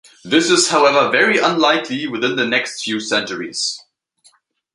[0.25, 3.83] This is, however, very unlikely within the next few centuries.